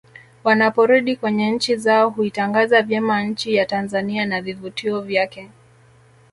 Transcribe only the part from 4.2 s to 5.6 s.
na vivutio vyake